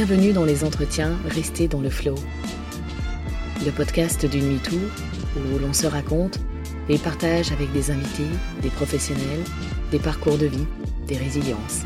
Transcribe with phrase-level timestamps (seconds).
[0.00, 2.14] Bienvenue dans les entretiens Restez dans le flow.
[3.66, 4.76] Le podcast d'une MeToo
[5.34, 6.38] où l'on se raconte
[6.88, 8.30] et partage avec des invités,
[8.62, 9.42] des professionnels,
[9.90, 10.66] des parcours de vie,
[11.08, 11.82] des résiliences.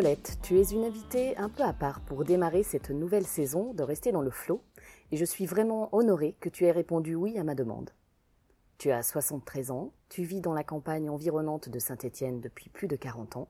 [0.00, 3.82] Paulette, tu es une invitée un peu à part pour démarrer cette nouvelle saison de
[3.82, 4.62] Rester dans le flot,
[5.12, 7.90] et je suis vraiment honorée que tu aies répondu oui à ma demande.
[8.78, 12.96] Tu as 73 ans, tu vis dans la campagne environnante de Saint-Étienne depuis plus de
[12.96, 13.48] 40 ans,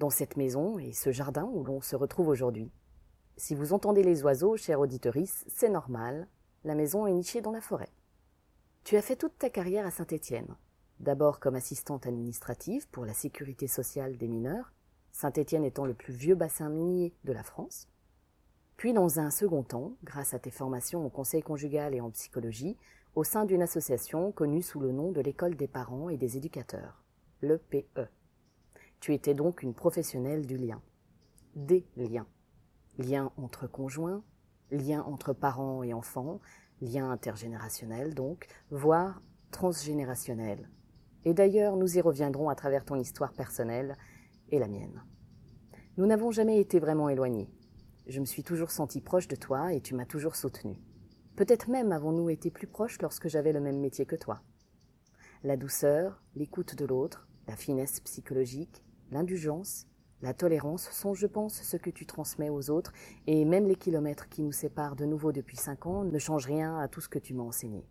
[0.00, 2.72] dans cette maison et ce jardin où l'on se retrouve aujourd'hui.
[3.36, 6.26] Si vous entendez les oiseaux, chère auditorice, c'est normal,
[6.64, 7.92] la maison est nichée dans la forêt.
[8.82, 10.56] Tu as fait toute ta carrière à Saint-Étienne,
[10.98, 14.72] d'abord comme assistante administrative pour la sécurité sociale des mineurs,
[15.12, 17.88] Saint-Étienne étant le plus vieux bassin minier de la France.
[18.76, 22.76] Puis, dans un second temps, grâce à tes formations au conseil conjugal et en psychologie,
[23.14, 27.04] au sein d'une association connue sous le nom de l'École des parents et des éducateurs,
[27.42, 28.08] l'EPE.
[29.00, 30.80] Tu étais donc une professionnelle du lien.
[31.54, 32.26] Des liens.
[32.98, 34.22] Liens entre conjoints,
[34.70, 36.40] liens entre parents et enfants,
[36.80, 40.68] liens intergénérationnels donc, voire transgénérationnels.
[41.24, 43.96] Et d'ailleurs, nous y reviendrons à travers ton histoire personnelle
[44.52, 45.02] et la mienne.
[45.96, 47.50] Nous n'avons jamais été vraiment éloignés.
[48.06, 50.78] Je me suis toujours sentie proche de toi et tu m'as toujours soutenue.
[51.34, 54.42] Peut-être même avons-nous été plus proches lorsque j'avais le même métier que toi.
[55.42, 59.86] La douceur, l'écoute de l'autre, la finesse psychologique, l'indulgence,
[60.20, 62.92] la tolérance sont, je pense, ce que tu transmets aux autres,
[63.26, 66.78] et même les kilomètres qui nous séparent de nouveau depuis cinq ans ne changent rien
[66.78, 67.84] à tout ce que tu m'as enseigné.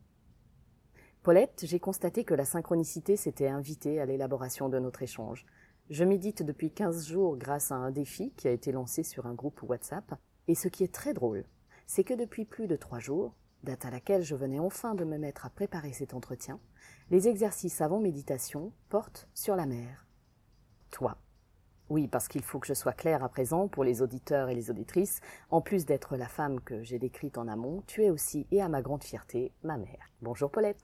[1.23, 5.45] Paulette, j'ai constaté que la synchronicité s'était invitée à l'élaboration de notre échange.
[5.91, 9.33] Je médite depuis 15 jours grâce à un défi qui a été lancé sur un
[9.33, 10.13] groupe WhatsApp.
[10.47, 11.43] Et ce qui est très drôle,
[11.85, 15.17] c'est que depuis plus de trois jours, date à laquelle je venais enfin de me
[15.17, 16.61] mettre à préparer cet entretien,
[17.09, 20.07] les exercices avant méditation portent sur la mer.
[20.91, 21.17] Toi.
[21.89, 24.69] Oui, parce qu'il faut que je sois claire à présent pour les auditeurs et les
[24.69, 25.19] auditrices,
[25.49, 28.69] en plus d'être la femme que j'ai décrite en amont, tu es aussi, et à
[28.69, 30.09] ma grande fierté, ma mère.
[30.21, 30.79] Bonjour Paulette.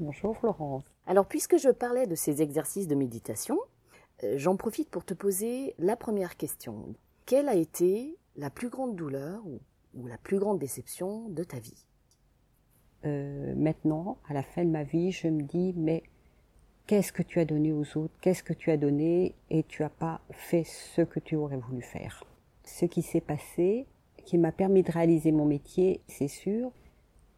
[0.00, 0.90] Bonjour Florence.
[1.06, 3.60] Alors, puisque je parlais de ces exercices de méditation,
[4.36, 6.94] J'en profite pour te poser la première question.
[7.26, 9.42] Quelle a été la plus grande douleur
[9.94, 11.86] ou, la plus grande déception de ta vie?
[13.04, 16.04] Euh, Maintenant, à la fin de ma vie, je me dis, mais
[16.86, 18.14] qu'est-ce que tu as donné aux autres?
[18.20, 21.82] Qu'est-ce que tu as donné et tu n'as pas fait ce que tu aurais voulu
[21.82, 22.24] faire?
[22.64, 23.86] Ce qui s'est passé,
[24.24, 26.70] qui m'a permis de réaliser mon métier, c'est sûr,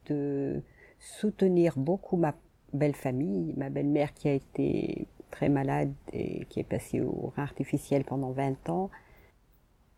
[0.07, 0.61] de
[0.99, 2.35] soutenir beaucoup ma
[2.75, 7.43] belle famille, ma belle-mère qui a été très malade et qui est passée au rein
[7.43, 8.89] artificiel pendant 20 ans.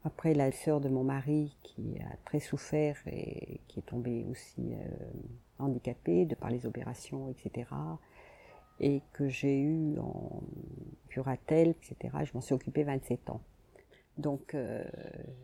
[0.02, 4.72] Après, la sœur de mon mari qui a très souffert et qui est tombée aussi
[4.72, 4.88] euh,
[5.58, 7.68] handicapée de par les opérations, etc.
[8.80, 10.42] Et que j'ai eu en
[11.10, 12.16] curatelle, etc.
[12.24, 13.42] Je m'en suis occupée 27 ans.
[14.16, 14.84] Donc, euh,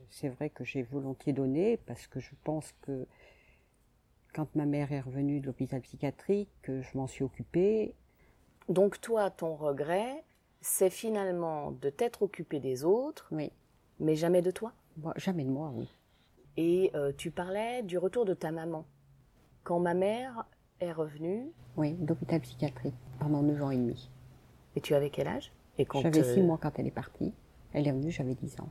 [0.09, 3.07] c'est vrai que j'ai volontiers donné parce que je pense que
[4.33, 7.95] quand ma mère est revenue de l'hôpital psychiatrique, je m'en suis occupée
[8.69, 10.25] donc toi, ton regret,
[10.61, 13.51] c'est finalement de t'être occupé des autres, oui.
[14.01, 14.73] mais jamais de toi
[15.17, 15.89] Jamais de moi, oui.
[16.57, 18.85] Et euh, tu parlais du retour de ta maman.
[19.65, 20.45] Quand ma mère
[20.81, 24.11] est revenue Oui, d'hôpital psychiatrique, pendant 9 ans et demi.
[24.77, 25.53] Et tu avais quel âge?
[25.79, 27.33] Et J'avais 6 mois quand elle est partie.
[27.73, 28.69] Elle est revenue, j'avais 10 ans.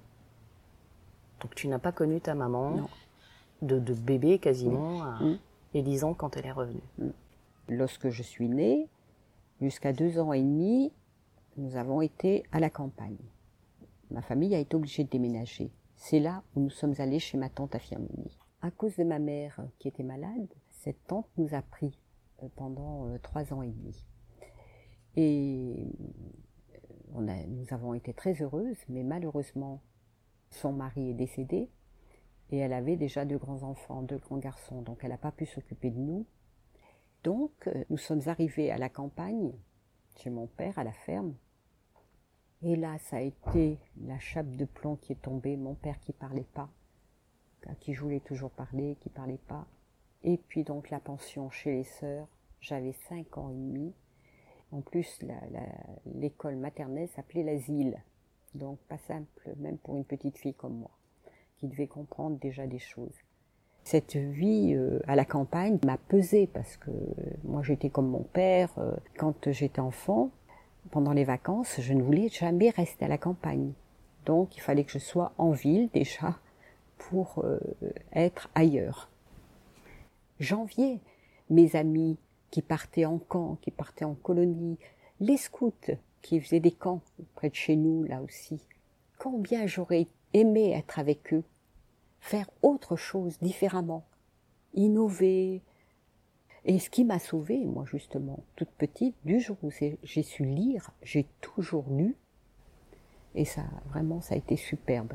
[1.41, 2.87] Donc tu n'as pas connu ta maman
[3.63, 5.37] De, bébé quasiment mm.
[5.73, 6.83] et 10 ans quand elle est revenue.
[6.99, 7.09] Mm.
[7.69, 8.87] Lorsque je suis née,
[9.61, 10.91] Jusqu'à deux ans et demi,
[11.55, 13.29] nous avons été à la campagne.
[14.09, 15.71] Ma famille a été obligée de déménager.
[15.95, 18.39] C'est là où nous sommes allés chez ma tante à Firmini.
[18.63, 21.95] À cause de ma mère qui était malade, cette tante nous a pris
[22.41, 24.03] euh, pendant euh, trois ans et demi.
[25.15, 25.85] Et
[27.15, 29.83] euh, nous avons été très heureuses, mais malheureusement,
[30.49, 31.69] son mari est décédé
[32.49, 35.45] et elle avait déjà deux grands enfants, deux grands garçons, donc elle n'a pas pu
[35.45, 36.25] s'occuper de nous.
[37.23, 39.51] Donc, euh, nous sommes arrivés à la campagne,
[40.17, 41.35] chez mon père, à la ferme.
[42.63, 46.13] Et là, ça a été la chape de plomb qui est tombée, mon père qui
[46.13, 46.69] parlait pas,
[47.67, 49.67] à qui je voulais toujours parler, qui parlait pas.
[50.23, 52.27] Et puis donc la pension chez les sœurs,
[52.59, 53.93] j'avais 5 ans et demi.
[54.71, 55.19] En plus,
[56.05, 58.01] l'école maternelle s'appelait l'asile.
[58.53, 60.91] Donc pas simple, même pour une petite fille comme moi,
[61.57, 63.15] qui devait comprendre déjà des choses.
[63.83, 66.91] Cette vie euh, à la campagne m'a pesé parce que
[67.43, 68.69] moi j'étais comme mon père.
[68.77, 70.29] Euh, quand j'étais enfant,
[70.91, 73.73] pendant les vacances, je ne voulais jamais rester à la campagne.
[74.25, 76.37] Donc il fallait que je sois en ville déjà
[76.97, 77.59] pour euh,
[78.13, 79.09] être ailleurs.
[80.39, 80.99] J'enviais
[81.49, 82.17] mes amis
[82.51, 84.77] qui partaient en camp, qui partaient en colonie,
[85.19, 85.73] les scouts
[86.21, 87.01] qui faisaient des camps
[87.35, 88.59] près de chez nous là aussi.
[89.17, 91.43] Combien j'aurais aimé être avec eux,
[92.21, 94.05] faire autre chose différemment,
[94.73, 95.61] innover.
[96.63, 100.91] Et ce qui m'a sauvée, moi justement, toute petite, du jour où j'ai su lire,
[101.01, 102.15] j'ai toujours lu.
[103.33, 105.13] Et ça, vraiment, ça a été superbe.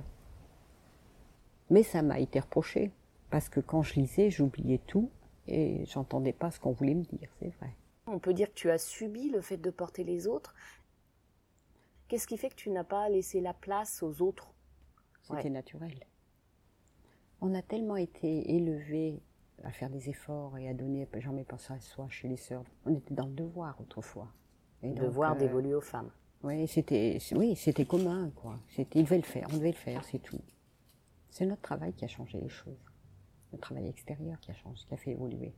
[1.70, 2.92] Mais ça m'a été reproché,
[3.30, 5.10] parce que quand je lisais, j'oubliais tout
[5.46, 7.76] et j'entendais pas ce qu'on voulait me dire, c'est vrai.
[8.06, 10.54] On peut dire que tu as subi le fait de porter les autres.
[12.08, 14.54] Qu'est-ce qui fait que tu n'as pas laissé la place aux autres?
[15.22, 15.98] C'était naturel.
[17.40, 19.20] On a tellement été élevés
[19.64, 22.64] à faire des efforts et à donner, jamais pensé à soi chez les sœurs.
[22.84, 24.32] On était dans le devoir autrefois.
[24.82, 26.10] Le devoir euh, d'évoluer aux femmes.
[26.42, 28.58] Oui, c'était, oui, c'était commun, quoi.
[28.68, 30.40] C'était, il devait le faire, on devait le faire, c'est tout.
[31.30, 32.78] C'est notre travail qui a changé les choses.
[33.52, 35.54] Le travail extérieur qui a changé, qui a fait évoluer.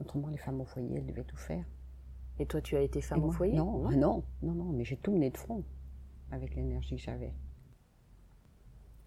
[0.00, 1.64] Autrement, les femmes au foyer, elles devaient tout faire.
[2.38, 3.56] Et toi, tu as été femme au foyer?
[3.56, 5.64] non, non, non, non, non, mais j'ai tout mené de front
[6.30, 7.32] avec l'énergie que j'avais.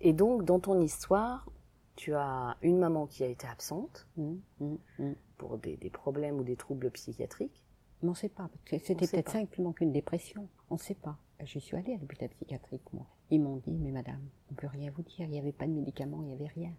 [0.01, 1.49] Et donc, dans ton histoire,
[1.95, 5.13] tu as une maman qui a été absente mmh, mmh, mmh.
[5.37, 7.63] pour des, problèmes ou des troubles psychiatriques.
[8.01, 10.47] Mais on ne sait pas, c'était peut-être simplement qu'une dépression.
[10.69, 11.17] On ne sait pas.
[11.43, 13.05] Je suis allée à l'hôpital psychiatrique, moi.
[13.29, 15.67] Ils m'ont dit, mais madame, on ne peut rien vous dire, il n'y avait pas
[15.67, 16.73] de médicaments, il n'y avait rien.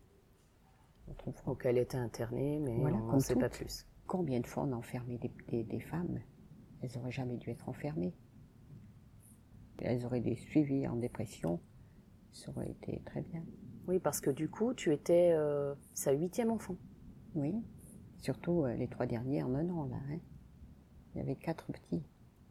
[1.46, 3.86] Donc elle était internée, mais on ne sait pas plus.
[4.06, 5.18] Combien de fois on a enfermé
[5.48, 6.20] des, femmes
[6.82, 8.14] Elles n'auraient jamais dû être enfermées.
[9.82, 11.60] Elles auraient des suivis en dépression,
[12.32, 13.42] ça aurait été très bien.
[13.86, 16.76] Oui, parce que du coup, tu étais euh, sa huitième enfant.
[17.34, 17.54] Oui,
[18.18, 19.96] surtout euh, les trois derniers en un an, là.
[20.10, 20.18] Hein.
[21.14, 22.04] Il y avait quatre petits.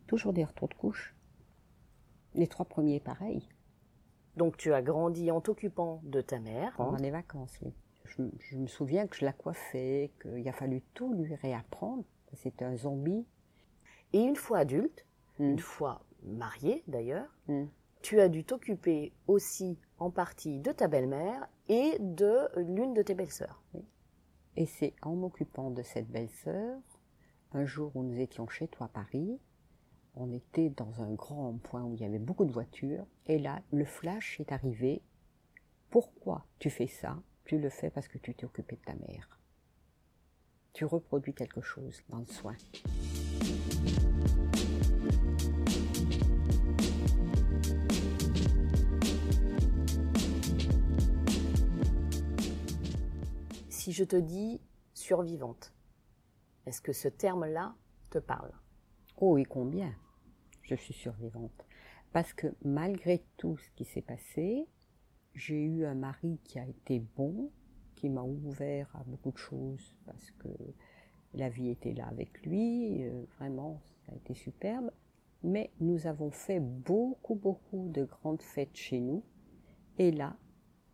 [0.07, 1.15] Toujours des retours de couche.
[2.33, 3.47] Les trois premiers, pareil.
[4.35, 6.73] Donc tu as grandi en t'occupant de ta mère.
[6.77, 7.73] Pendant les vacances, oui.
[8.05, 12.03] Je, me souviens que je la coiffais, qu'il a fallu tout lui réapprendre.
[12.33, 13.25] C'était un zombie.
[14.13, 15.05] Et une fois adulte,
[15.37, 15.51] hmm.
[15.51, 17.65] une fois mariée d'ailleurs, hmm.
[18.01, 23.13] Tu as dû t'occuper aussi en partie de ta belle-mère et de l'une de tes
[23.13, 23.61] belles-sœurs.
[24.55, 26.79] Et c'est en m'occupant de cette belle-sœur,
[27.51, 29.39] un jour où nous étions chez toi à Paris,
[30.15, 33.61] on était dans un grand point où il y avait beaucoup de voitures, et là,
[33.71, 35.01] le flash est arrivé.
[35.89, 37.21] Pourquoi tu fais ça?
[37.45, 39.39] Tu le fais parce que tu t'es occupé de ta mère.
[40.73, 42.55] Tu reproduis quelque chose dans le soin.
[53.89, 54.61] Si je te dis
[54.93, 55.73] survivante,
[56.67, 57.73] est-ce que ce terme-là
[58.11, 58.51] te parle?
[59.17, 59.95] Oh et combien?
[60.61, 61.65] Je suis survivante.
[62.11, 64.67] Parce que malgré tout ce qui s'est passé,
[65.33, 67.49] j'ai eu un mari qui a été bon,
[67.95, 70.49] qui m'a ouvert à beaucoup de choses parce que
[71.33, 74.91] la vie était là avec lui, euh, vraiment, ça a été superbe.
[75.41, 79.23] Mais nous avons fait beaucoup, beaucoup de grandes fêtes chez nous.
[79.97, 80.37] Et là,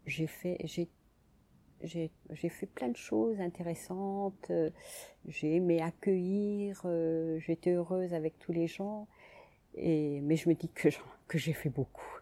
[0.06, 0.90] j'ai fait, j'ai,
[1.86, 2.12] j'ai,
[2.50, 4.52] fait plein de choses intéressantes.
[5.28, 9.08] J'ai aimé accueillir, euh, j'étais heureuse avec tous les gens
[9.78, 10.90] mais je me dis que,
[11.28, 12.22] que j'ai fait beaucoup.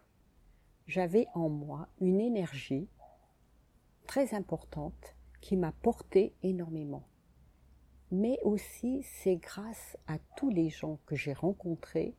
[0.86, 2.88] J'avais en moi une énergie
[4.06, 7.06] très importante qui m'a porté énormément.
[8.10, 12.14] Mais aussi, c'est grâce à tous les gens que j'ai rencontrés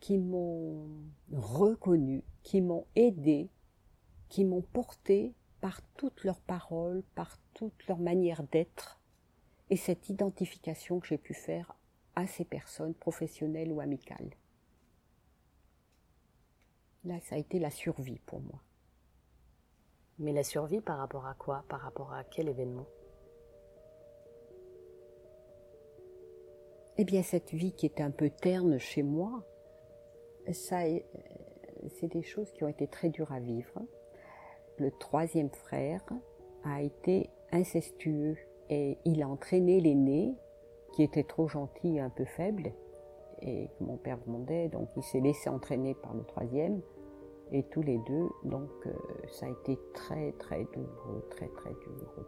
[0.00, 0.88] qui m'ont
[1.32, 3.50] reconnu, qui m'ont aidé,
[4.28, 5.34] qui m'ont porté
[5.66, 9.00] par toutes leurs paroles, par toute leur manière d'être,
[9.68, 11.74] et cette identification que j'ai pu faire
[12.14, 14.30] à ces personnes professionnelles ou amicales.
[17.02, 18.62] Là, ça a été la survie pour moi.
[20.20, 21.64] Mais la survie par rapport à quoi?
[21.68, 22.86] Par rapport à quel événement?
[26.96, 29.44] Eh bien, cette vie qui était un peu terne chez moi,
[30.52, 30.82] ça,
[31.88, 33.82] c'est des choses qui ont été très dures à vivre.
[34.78, 36.02] Le troisième frère
[36.64, 38.36] a été incestueux
[38.68, 40.34] et il a entraîné l'aîné
[40.92, 42.72] qui était trop gentil et un peu faible,
[43.42, 46.80] et que mon père demandait, donc il s'est laissé entraîner par le troisième,
[47.52, 48.92] Et tous les deux, donc euh,
[49.28, 52.26] ça a été très très douloureux, très très douloureux.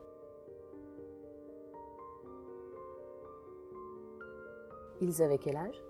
[5.01, 5.83] Ils avaient quel âge?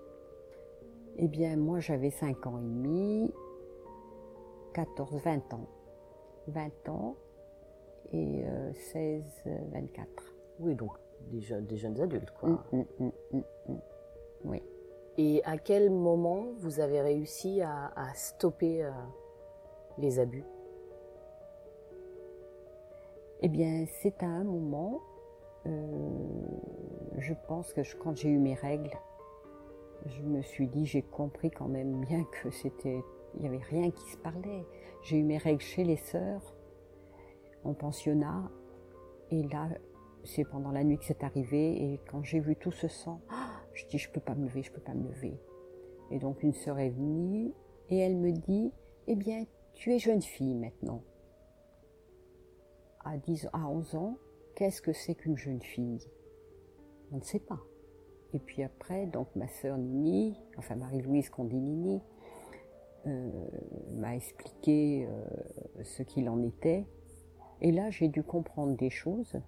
[1.17, 3.31] Eh bien, moi j'avais 5 ans et demi,
[4.73, 5.67] 14, 20 ans.
[6.49, 7.15] 20 ans
[8.11, 8.43] et
[8.91, 10.07] 16, euh, 24.
[10.59, 10.91] Oui, donc
[11.31, 12.49] des, jeunes, des jeunes adultes, quoi.
[12.71, 13.79] Hum, hum, hum,
[14.45, 14.61] oui.
[15.17, 18.91] Et à quel moment vous avez réussi à, à stopper euh,
[19.97, 20.45] les abus?
[23.41, 24.99] Eh bien, c'est à un moment,
[25.65, 25.71] euh,
[27.17, 28.97] je pense que je, quand j'ai eu mes règles,
[30.05, 33.01] je me suis dit, j'ai compris quand même bien que c'était,
[33.35, 34.65] il n'y avait rien qui se parlait.
[35.03, 36.55] J'ai eu mes règles chez les sœurs,
[37.63, 38.49] en pensionnat,
[39.31, 39.69] et là,
[40.23, 43.21] c'est pendant la nuit que c'est arrivé, et quand j'ai vu tout ce sang,
[43.73, 45.39] je dis, je peux pas me lever, je peux pas me lever.
[46.11, 47.53] Et donc une sœur est venue,
[47.89, 48.71] et elle me dit,
[49.07, 51.03] eh bien, tu es jeune fille maintenant.
[53.05, 54.17] À 10, à 11 ans,
[54.55, 56.05] qu'est-ce que c'est qu'une jeune fille?
[57.11, 57.59] On ne sait pas.
[58.33, 62.01] Et puis après, donc ma sœur Nini, enfin Marie-Louise qu'on dit Nini,
[63.05, 66.85] m'a expliqué euh, ce qu'il en était.
[67.61, 69.39] Et là, j'ai dû comprendre des choses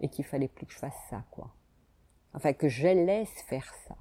[0.00, 1.54] et qu'il fallait plus que je fasse ça, quoi.
[2.34, 3.96] Enfin, que je laisse faire ça.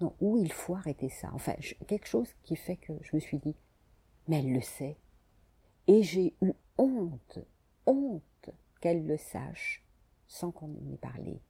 [0.00, 1.30] Non, où il faut arrêter ça.
[1.32, 1.54] Enfin,
[1.86, 3.56] quelque chose qui fait que je me suis dit,
[4.28, 4.98] mais elle le sait.
[5.86, 7.38] Et j'ai eu honte,
[7.86, 9.86] honte qu'elle le sache
[10.26, 11.40] sans qu'on ait parlé.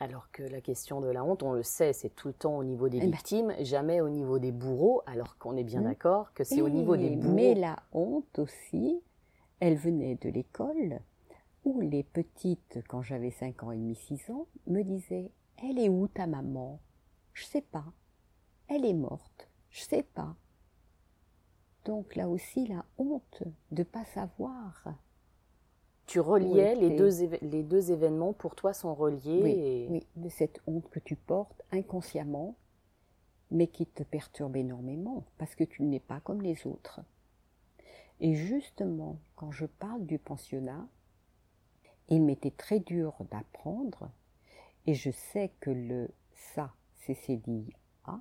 [0.00, 2.62] Alors que la question de la honte, on le sait, c'est tout le temps au
[2.62, 6.62] niveau des victimes, jamais au niveau des bourreaux, alors qu'on est bien d'accord que c'est
[6.62, 7.34] au niveau des bourreaux.
[7.34, 9.02] Mais la honte aussi,
[9.58, 11.00] elle venait de l'école
[11.64, 15.88] où les petites, quand j'avais 5 ans et demi, 6 ans, me disaient Elle est
[15.88, 16.78] où ta maman?
[17.32, 17.84] Je sais pas.
[18.68, 19.48] Elle est morte.
[19.70, 20.36] Je sais pas.
[21.84, 24.94] Donc là aussi, la honte de pas savoir.
[26.08, 27.10] Tu reliais les deux,
[27.42, 29.42] les deux événements, pour toi, sont reliés.
[29.42, 32.56] Oui, oui, de cette honte que tu portes inconsciemment,
[33.50, 37.00] mais qui te perturbe énormément, parce que tu n'es pas comme les autres.
[38.20, 40.88] Et justement, quand je parle du pensionnat,
[42.08, 44.10] il m'était très dur d'apprendre,
[44.86, 46.08] et je sais que le
[46.54, 46.72] ça,
[47.04, 47.74] CCDI
[48.04, 48.18] A,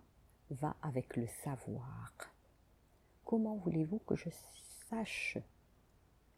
[0.51, 2.13] va avec le savoir.
[3.24, 4.29] Comment voulez-vous que je
[4.89, 5.38] sache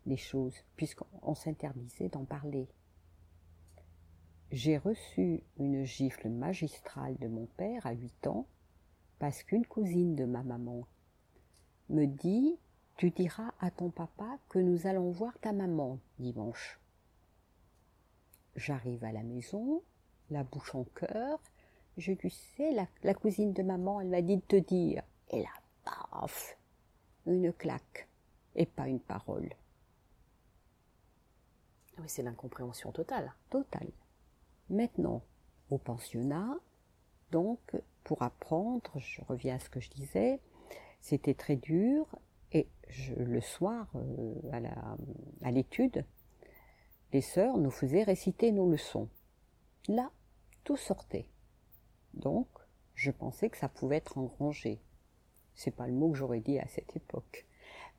[0.06, 2.68] les choses, puisqu'on s'interdisait d'en parler
[4.52, 8.48] J'ai reçu une gifle magistrale de mon père à 8 ans,
[9.20, 10.88] parce qu'une cousine de ma maman
[11.90, 12.58] me dit
[12.96, 16.80] Tu diras à ton papa que nous allons voir ta maman dimanche.
[18.56, 19.82] J'arrive à la maison,
[20.30, 21.40] la bouche en cœur.
[21.98, 22.72] Je lui sais,
[23.04, 25.04] la, cousine de maman, elle m'a dit de te dire.
[25.30, 25.50] Et là,
[25.84, 26.58] paf,
[27.26, 28.08] une claque
[28.56, 29.50] et pas une parole.
[32.00, 33.34] Ah oui, c'est l'incompréhension totale.
[33.50, 33.92] Totale.
[34.70, 35.22] Maintenant,
[35.70, 36.58] au pensionnat,
[37.32, 37.60] donc,
[38.06, 40.40] pour apprendre, je reviens à ce que je disais,
[41.02, 42.08] c'était très dur
[42.54, 42.70] et
[43.18, 44.34] le soir, euh,
[45.44, 46.06] à l'étude,
[47.12, 49.10] les sœurs nous faisaient réciter nos leçons.
[49.90, 50.10] Là,
[50.64, 51.28] tout sortait.
[52.14, 52.48] Donc,
[52.96, 54.80] je pensais que ça pouvait être engrangé.
[55.54, 57.46] C'est pas le mot que j'aurais dit à cette époque.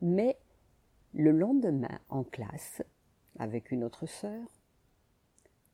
[0.00, 0.38] Mais
[1.12, 2.82] le lendemain, en classe,
[3.40, 4.46] avec une autre sœur,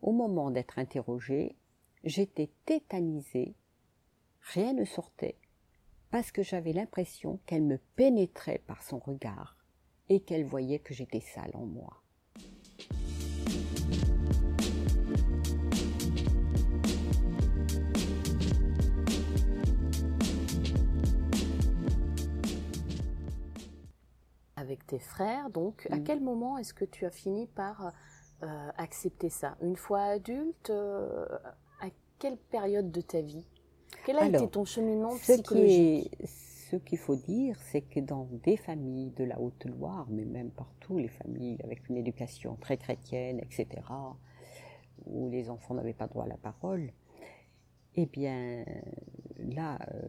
[0.01, 1.57] au moment d'être interrogée,
[2.05, 3.57] j'étais tétanisée,
[4.41, 5.37] rien ne sortait,
[6.13, 9.57] parce que j'avais l'impression qu'elle me pénétrait par son regard
[10.09, 12.05] et qu'elle voyait que j'étais sale en moi.
[24.87, 26.05] Tes frères, donc à mm.
[26.05, 27.93] quel moment est-ce que tu as fini par
[28.43, 29.57] euh, accepter ça?
[29.63, 31.27] Une fois adulte, euh,
[31.81, 31.87] à
[32.19, 33.47] quelle période de ta vie?
[34.05, 36.15] Quel a été ton cheminement psychologique?
[36.25, 40.99] Ce qu'il faut dire, c'est que dans des familles de la Haute-Loire, mais même partout,
[40.99, 43.69] les familles avec une éducation très chrétienne, etc.,
[45.05, 46.93] où les enfants n'avaient pas droit à la parole,
[47.95, 48.65] eh bien,
[49.39, 50.09] là, euh,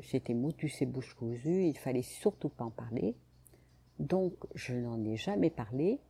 [0.00, 3.16] j'étais motus et bouche cousue, il fallait surtout pas en parler.
[3.98, 6.00] Donc, je n'en ai jamais parlé.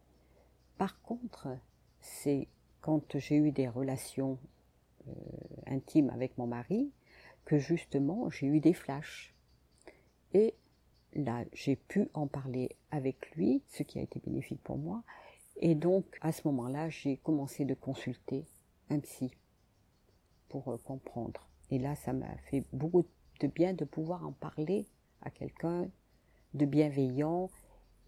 [0.76, 1.48] Par contre,
[2.00, 2.48] c'est
[2.80, 4.38] quand j'ai eu des relations
[5.08, 5.12] euh,
[5.66, 6.90] intimes avec mon mari
[7.44, 9.34] que justement j'ai eu des flashs.
[10.34, 10.54] Et
[11.14, 15.02] là, j'ai pu en parler avec lui, ce qui a été bénéfique pour moi.
[15.56, 18.44] Et donc, à ce moment-là, j'ai commencé de consulter
[18.90, 19.30] un psy
[20.48, 21.48] pour euh, comprendre.
[21.70, 23.04] Et là, ça m'a fait beaucoup
[23.40, 24.86] de bien de pouvoir en parler
[25.22, 25.88] à quelqu'un
[26.54, 27.50] de bienveillant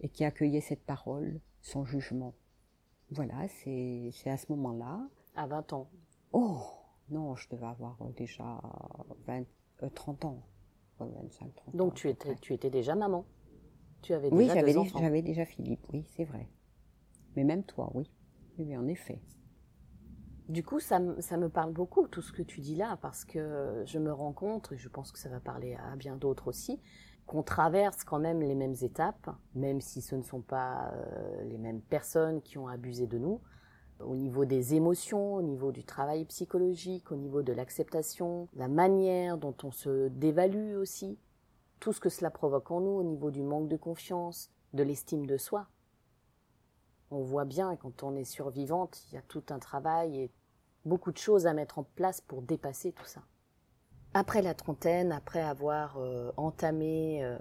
[0.01, 2.35] et qui accueillait cette parole sans jugement.
[3.11, 5.09] Voilà, c'est à ce moment-là.
[5.35, 5.91] À 20 ans
[6.33, 6.61] Oh
[7.11, 8.61] non, je devais avoir déjà
[9.27, 9.45] 20,
[9.95, 10.43] 30 euh, ans.
[11.01, 13.25] 25, 30 Donc tu étais, tu étais déjà maman
[14.03, 16.49] Tu avais déjà Oui, j'avais déjà, j'avais déjà Philippe, oui, c'est vrai.
[17.37, 18.11] Mais même toi, oui.
[18.59, 19.21] Oui, en effet.
[20.49, 23.83] Du coup, ça, ça, me parle beaucoup, tout ce que tu dis là, parce que
[23.87, 26.81] je me rends compte, et je pense que ça va parler à bien d'autres aussi,
[27.31, 31.59] qu'on traverse quand même les mêmes étapes, même si ce ne sont pas euh, les
[31.59, 33.41] mêmes personnes qui ont abusé de nous,
[34.01, 39.39] au niveau des émotions, au niveau du travail psychologique, au niveau de l'acceptation, la manière
[39.39, 41.21] dont on se dévalue aussi,
[41.79, 45.25] tout ce que cela provoque en nous au niveau du manque de confiance, de l'estime
[45.25, 45.69] de soi.
[47.13, 50.33] On voit bien quand on est survivante, il y a tout un travail et
[50.85, 53.23] beaucoup de choses à mettre en place pour dépasser tout ça.
[54.13, 57.39] Après la trentaine, après avoir euh, entamé euh,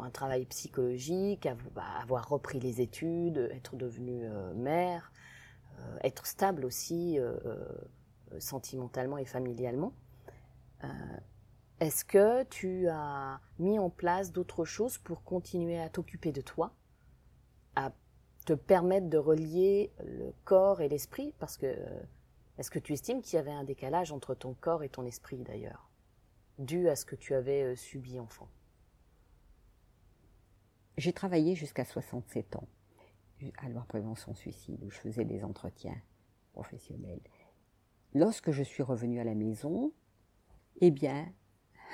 [0.00, 5.12] un travail psychologique, bah, avoir repris les études, être devenue euh, mère,
[6.02, 7.20] être stable aussi
[8.40, 9.92] sentimentalement et familialement,
[11.78, 16.72] est-ce que tu as mis en place d'autres choses pour continuer à t'occuper de toi,
[17.76, 17.92] à
[18.44, 21.32] te permettre de relier le corps et l'esprit?
[21.38, 21.76] Parce que
[22.58, 25.38] est-ce que tu estimes qu'il y avait un décalage entre ton corps et ton esprit
[25.38, 25.88] d'ailleurs,
[26.58, 28.48] dû à ce que tu avais euh, subi enfant?
[30.96, 32.68] J'ai travaillé jusqu'à 67 ans.
[33.58, 35.96] À loi prévention suicide où je faisais des entretiens
[36.52, 37.20] professionnels.
[38.14, 39.92] Lorsque je suis revenue à la maison,
[40.80, 41.32] eh bien,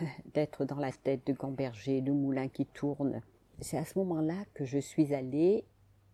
[0.33, 3.21] d'être dans la tête de Gamberger, de Moulin qui tourne,
[3.61, 5.67] c'est à ce moment-là que je suis allée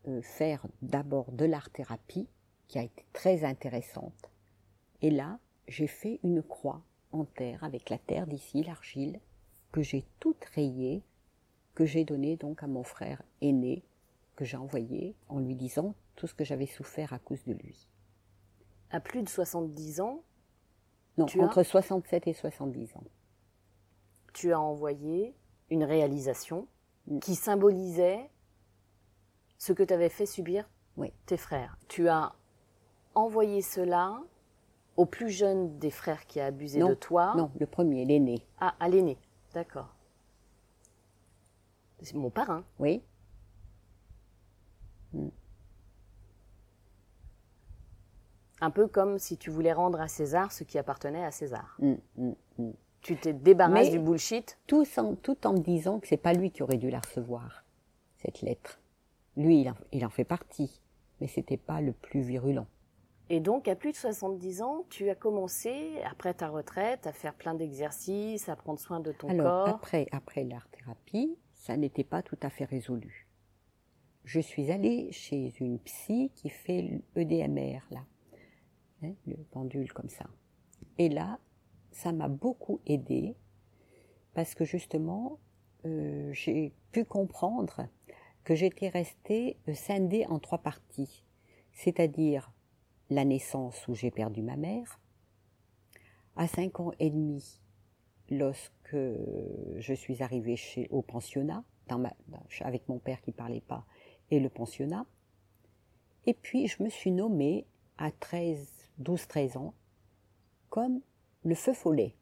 [0.08, 2.28] euh, faire d'abord de l'art-thérapie,
[2.66, 4.30] qui a été très intéressante,
[5.02, 5.38] et là,
[5.68, 9.20] j'ai fait une croix en terre avec la terre d'ici, l'argile,
[9.72, 11.02] que j'ai toute rayée,
[11.74, 13.84] que j'ai donnée donc à mon frère aîné,
[14.36, 17.88] que j'ai envoyé en lui disant tout ce que j'avais souffert à cause de lui.
[18.90, 20.22] À plus de 70 ans
[21.16, 23.04] Non, entre 67 et 70 ans.
[24.32, 25.34] Tu as envoyé
[25.70, 26.66] une réalisation
[27.06, 27.20] mm.
[27.20, 28.28] qui symbolisait
[29.58, 30.68] ce que tu avais fait subir
[31.26, 31.78] tes frères.
[31.88, 32.34] Tu as
[33.14, 34.22] envoyé cela
[35.00, 38.44] au plus jeune des frères qui a abusé de toi Non, le premier, l'aîné.
[38.60, 39.16] Ah, à l'aîné,
[39.54, 39.96] d'accord.
[42.02, 42.64] C'est mon parrain.
[42.78, 43.02] Oui.
[45.14, 45.28] Hmm.
[48.60, 51.78] Un peu comme si tu voulais rendre à César ce qui appartenait à César.
[51.78, 56.18] Hmm, hmm, tu t'es débarrassé du bullshit tout en, tout en me disant que c'est
[56.18, 57.64] pas lui qui aurait dû la recevoir,
[58.18, 58.78] cette lettre.
[59.38, 60.82] Lui, il en, il en fait partie,
[61.22, 62.66] mais c'était pas le plus virulent.
[63.32, 67.32] Et donc, à plus de 70 ans, tu as commencé, après ta retraite, à faire
[67.34, 69.68] plein d'exercices, à prendre soin de ton Alors, corps.
[69.76, 73.28] Après, après l'art-thérapie, ça n'était pas tout à fait résolu.
[74.24, 78.04] Je suis allée chez une psy qui fait l'EDMR, là,
[79.04, 80.26] hein, le pendule comme ça.
[80.98, 81.38] Et là,
[81.92, 83.36] ça m'a beaucoup aidé
[84.34, 85.38] parce que justement,
[85.84, 87.86] euh, j'ai pu comprendre
[88.42, 91.24] que j'étais restée euh, scindée en trois parties,
[91.72, 92.52] c'est-à-dire
[93.10, 95.00] la naissance où j'ai perdu ma mère,
[96.36, 97.60] à cinq ans et demi,
[98.30, 98.96] lorsque
[99.76, 101.64] je suis arrivée chez, au pensionnat,
[102.60, 103.84] avec mon père qui parlait pas,
[104.30, 105.06] et le pensionnat,
[106.26, 107.66] et puis je me suis nommée
[107.98, 108.66] à 13,
[108.98, 109.74] 12, 13 ans
[110.68, 111.00] comme
[111.42, 112.14] le feu follet.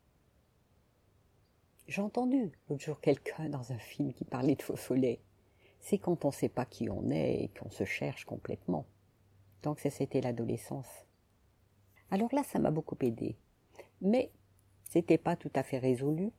[1.86, 5.20] J'ai entendu l'autre jour quelqu'un dans un film qui parlait de feu follet.
[5.80, 8.86] C'est quand on ne sait pas qui on est et qu'on se cherche complètement.
[9.62, 11.06] Donc c'était l'adolescence.
[12.10, 13.36] Alors là, ça m'a beaucoup aidé.
[14.00, 14.30] Mais
[14.84, 16.30] c'était pas tout à fait résolu.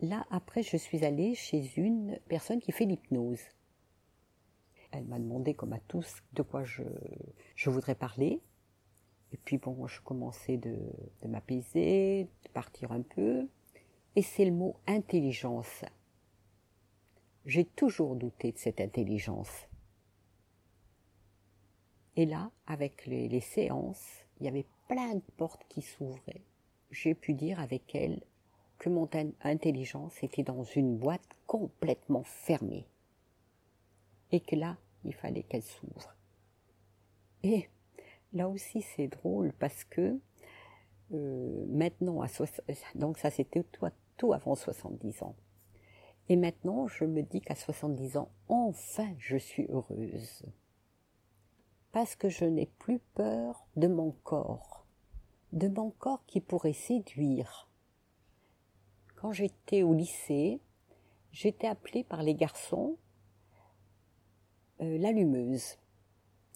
[0.00, 3.40] Là, après, je suis allée chez une personne qui fait l'hypnose.
[4.90, 6.82] Elle m'a demandé, comme à tous, de quoi je,
[7.56, 8.40] je voudrais parler.
[9.32, 10.76] Et puis bon, je commençais de,
[11.22, 13.48] de m'apaiser, de partir un peu.
[14.14, 15.84] Et c'est le mot intelligence.
[17.46, 19.68] J'ai toujours douté de cette intelligence.
[22.16, 26.44] Et là, avec les, séances, il y avait plein de portes qui s'ouvraient.
[26.90, 28.22] J'ai pu dire avec elle
[28.78, 29.08] que mon
[29.42, 32.86] intelligence était dans une boîte complètement fermée.
[34.30, 36.14] Et que là, il fallait qu'elle s'ouvre.
[37.42, 37.68] Et
[38.32, 40.18] là aussi, c'est drôle parce que
[41.12, 42.24] euh, maintenant,
[42.94, 45.36] donc ça c'était tout, tout avant 70 ans.
[46.28, 50.44] Et maintenant, je me dis qu'à 70 ans, enfin, je suis heureuse
[51.94, 54.84] parce que je n'ai plus peur de mon corps,
[55.52, 57.70] de mon corps qui pourrait séduire.
[59.14, 60.60] quand j'étais au lycée,
[61.30, 62.96] j'étais appelée par les garçons
[64.82, 65.78] euh, l'allumeuse.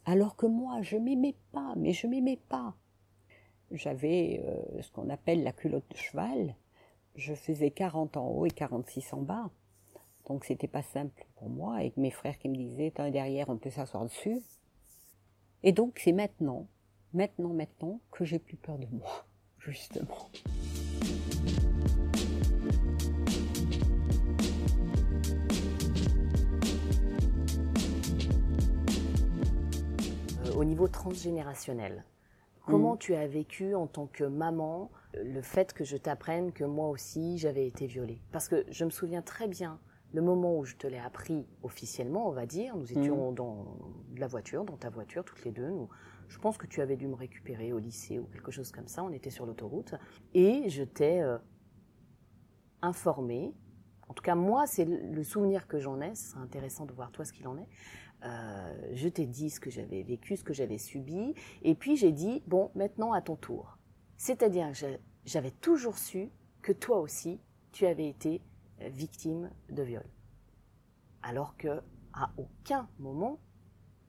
[0.07, 2.75] Alors que moi, je m'aimais pas, mais je m'aimais pas.
[3.71, 6.57] J'avais euh, ce qu'on appelle la culotte de cheval.
[7.15, 9.51] Je faisais 40 en haut et 46 en bas.
[10.27, 13.57] Donc c'était pas simple pour moi, avec mes frères qui me disaient, un derrière, on
[13.57, 14.43] peut s'asseoir dessus.
[15.65, 16.69] Et donc c'est maintenant,
[17.13, 19.27] maintenant, maintenant, que j'ai plus peur de moi,
[19.59, 20.31] justement.
[30.47, 32.05] Euh, au niveau transgénérationnel,
[32.65, 36.89] comment tu as vécu en tant que maman le fait que je t'apprenne que moi
[36.89, 38.21] aussi j'avais été violée?
[38.31, 39.81] Parce que je me souviens très bien
[40.13, 43.77] le moment où je te l'ai appris officiellement, on va dire, nous étions dans
[44.17, 45.69] la voiture, dans ta voiture, toutes les deux.
[45.69, 45.89] Nous,
[46.29, 49.05] je pense que tu avais dû me récupérer au lycée ou quelque chose comme ça.
[49.05, 49.95] On était sur l'autoroute
[50.35, 51.39] et je t'ai euh,
[52.81, 53.55] informé.
[54.09, 56.15] En tout cas, moi, c'est le souvenir que j'en ai.
[56.15, 57.69] Ce serait intéressant de voir toi ce qu'il en est.
[58.25, 62.11] Euh, je t'ai dit ce que j'avais vécu, ce que j'avais subi, et puis j'ai
[62.11, 63.79] dit bon, maintenant à ton tour.
[64.17, 67.41] C'est-à-dire que j'avais toujours su que toi aussi,
[67.71, 68.43] tu avais été
[68.81, 70.07] victime de viol.
[71.23, 73.39] Alors que à aucun moment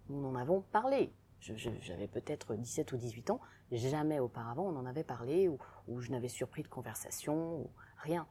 [0.10, 1.14] nous n'en avons parlé.
[1.40, 3.40] J'avais peut-être 17 ou 18 ans,
[3.72, 5.58] jamais auparavant on en avait parlé ou,
[6.00, 8.28] je n'avais surpris de conversation ou rien.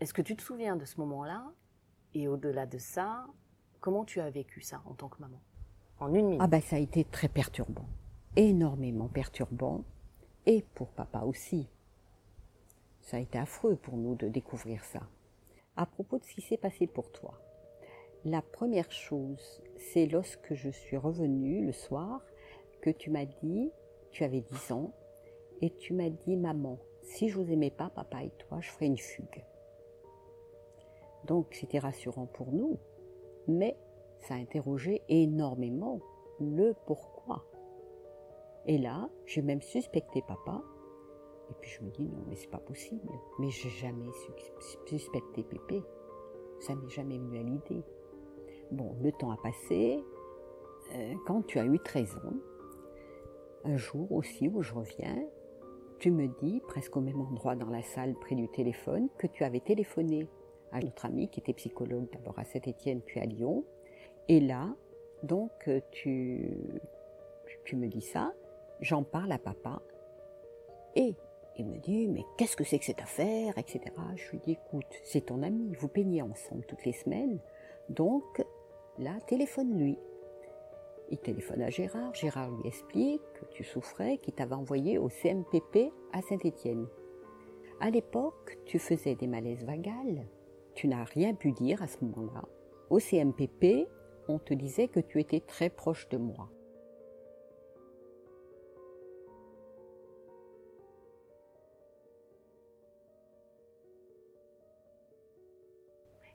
[0.00, 1.52] Est-ce que tu te souviens de ce moment-là?
[2.14, 3.26] Et au-delà de ça,
[3.80, 5.40] comment tu as vécu ça en tant que maman?
[5.98, 6.40] En une minute.
[6.42, 7.88] Ah ben ça a été très perturbant,
[8.36, 9.84] énormément perturbant,
[10.46, 11.68] et pour papa aussi.
[13.00, 15.00] Ça a été affreux pour nous de découvrir ça.
[15.76, 17.40] À propos de ce qui s'est passé pour toi,
[18.24, 22.20] la première chose, c'est lorsque je suis revenue le soir,
[22.82, 23.70] que tu m'as dit,
[24.10, 24.92] tu avais 10 ans,
[25.60, 28.86] et tu m'as dit, maman, si je vous aimais pas, papa et toi, je ferais
[28.86, 29.44] une fugue.
[31.26, 32.78] Donc c'était rassurant pour nous,
[33.46, 33.76] mais
[34.20, 36.00] ça a interrogé énormément
[36.40, 37.44] le pourquoi.
[38.66, 40.62] Et là, j'ai même suspecté papa
[41.50, 43.08] et puis je me dis non mais c'est pas possible.
[43.38, 44.10] Mais j'ai jamais
[44.86, 45.82] suspecté Pépé.
[46.60, 47.84] Ça m'est jamais venu à l'idée.
[48.70, 50.04] Bon, le temps a passé.
[50.94, 52.36] Euh, quand tu as eu 13 ans,
[53.64, 55.24] un jour aussi où je reviens,
[55.98, 59.44] tu me dis, presque au même endroit dans la salle près du téléphone, que tu
[59.44, 60.28] avais téléphoné
[60.72, 63.64] à notre ami qui était psychologue d'abord à Saint-Étienne puis à Lyon.
[64.28, 64.74] Et là,
[65.22, 66.50] donc tu,
[67.64, 68.32] tu me dis ça,
[68.80, 69.82] j'en parle à papa
[70.94, 71.14] et
[71.58, 73.80] il me dit, mais qu'est-ce que c'est que cette affaire, etc.
[74.16, 77.38] Je lui dis, écoute, c'est ton ami, vous peignez ensemble toutes les semaines,
[77.88, 78.42] donc
[78.98, 79.98] là, téléphone-lui.
[81.10, 85.92] Il téléphone à Gérard, Gérard lui explique que tu souffrais, qu'il t'avait envoyé au CMPP
[86.12, 86.86] à Saint-Étienne.
[87.80, 90.26] À l'époque, tu faisais des malaises vagales,
[90.74, 92.44] tu n'as rien pu dire à ce moment-là.
[92.90, 93.88] Au CMPP,
[94.28, 96.50] on te disait que tu étais très proche de moi.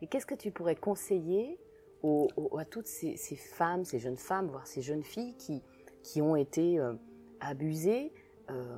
[0.04, 1.58] Et qu'est-ce que tu pourrais conseiller
[2.04, 5.64] à toutes ces, femmes, ces jeunes femmes, voire ces jeunes filles qui,
[6.04, 6.94] qui ont été euh,
[7.40, 8.12] abusées,
[8.52, 8.78] euh,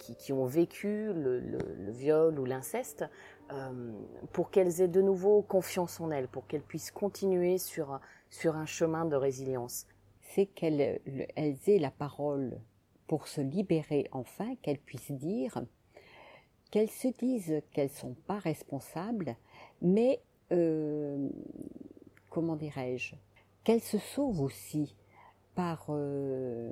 [0.00, 3.04] qui, ont vécu le, viol ou l'inceste,
[3.52, 3.92] euh,
[4.32, 8.66] pour qu'elles aient de nouveau confiance en elles, pour qu'elles puissent continuer sur, sur un
[8.66, 9.86] chemin de résilience?
[10.22, 11.00] C'est qu'elles
[11.36, 12.58] elles aient la parole
[13.06, 15.62] pour se libérer enfin, qu'elles puissent dire,
[16.72, 19.36] qu'elles se disent qu'elles ne sont pas responsables,
[19.82, 20.20] mais
[20.52, 21.28] euh,
[22.30, 23.14] comment dirais-je,
[23.64, 24.94] qu'elle se sauve aussi
[25.54, 26.70] par euh,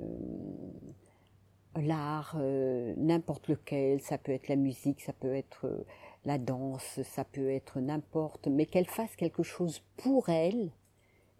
[1.75, 5.85] l'art, euh, n'importe lequel, ça peut être la musique, ça peut être
[6.25, 10.71] la danse, ça peut être n'importe, mais qu'elle fasse quelque chose pour elle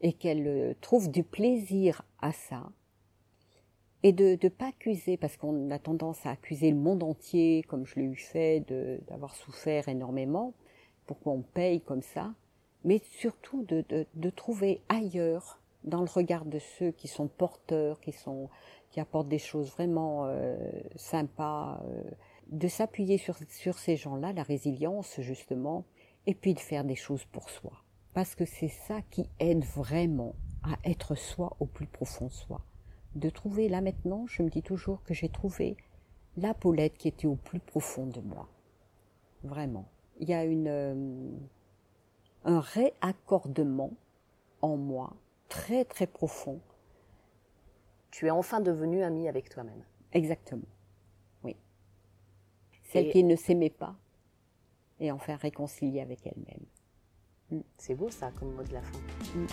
[0.02, 2.72] et qu'elle trouve du plaisir à ça.
[4.04, 7.86] Et de ne pas accuser, parce qu'on a tendance à accuser le monde entier, comme
[7.86, 8.66] je l'ai eu fait,
[9.08, 10.56] d'avoir souffert énormément,
[11.06, 12.34] pourquoi on paye comme ça,
[12.84, 13.84] mais surtout de,
[14.14, 18.50] de, trouver ailleurs, dans le regard de ceux qui sont porteurs, qui sont
[18.92, 20.58] qui apportent des choses vraiment euh,
[20.98, 22.04] sympas, euh,
[22.48, 25.86] de s'appuyer sur, sur ces gens-là, la résilience justement,
[26.28, 27.72] et puis de faire des choses pour soi.
[28.14, 32.62] Parce que c'est ça qui aide vraiment à être soi au plus profond soi.
[33.16, 35.78] De trouver là maintenant, je me dis toujours que j'ai trouvé
[36.36, 38.50] la Paulette qui était au plus profond de moi.
[39.44, 39.86] Vraiment
[40.22, 41.30] il y a une, euh,
[42.46, 43.92] un réaccordement
[44.62, 45.14] en moi
[45.50, 46.62] très très profond.
[48.12, 49.84] Tu es enfin devenue amie avec toi-même.
[50.14, 50.68] Exactement.
[51.44, 51.58] Oui.
[52.84, 53.96] Celle qui ne s'aimait pas
[55.00, 56.66] et enfin réconcilier avec elle-même.
[57.50, 57.64] Mm.
[57.78, 59.00] C'est beau ça comme mot de la fin.
[59.36, 59.48] Mm,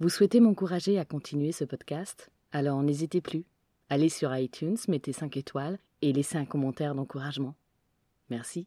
[0.00, 2.30] Vous souhaitez m'encourager à continuer ce podcast?
[2.52, 3.44] Alors n'hésitez plus.
[3.90, 7.54] Allez sur iTunes, mettez 5 étoiles et laissez un commentaire d'encouragement.
[8.30, 8.66] Merci.